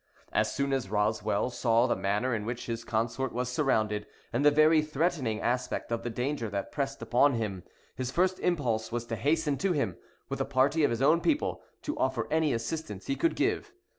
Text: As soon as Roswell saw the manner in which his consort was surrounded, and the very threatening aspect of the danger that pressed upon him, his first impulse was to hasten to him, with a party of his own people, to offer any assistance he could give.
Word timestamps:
As 0.33 0.51
soon 0.51 0.73
as 0.73 0.89
Roswell 0.89 1.51
saw 1.51 1.85
the 1.85 1.95
manner 1.95 2.33
in 2.33 2.43
which 2.43 2.65
his 2.65 2.83
consort 2.83 3.31
was 3.31 3.49
surrounded, 3.49 4.07
and 4.33 4.43
the 4.43 4.49
very 4.49 4.81
threatening 4.81 5.39
aspect 5.41 5.91
of 5.91 6.01
the 6.01 6.09
danger 6.09 6.49
that 6.49 6.71
pressed 6.71 7.03
upon 7.03 7.35
him, 7.35 7.61
his 7.95 8.09
first 8.09 8.39
impulse 8.39 8.91
was 8.91 9.05
to 9.05 9.15
hasten 9.15 9.59
to 9.59 9.73
him, 9.73 9.95
with 10.27 10.41
a 10.41 10.43
party 10.43 10.83
of 10.83 10.89
his 10.89 11.03
own 11.03 11.21
people, 11.21 11.61
to 11.83 11.95
offer 11.99 12.25
any 12.31 12.51
assistance 12.51 13.05
he 13.05 13.15
could 13.15 13.35
give. 13.35 13.73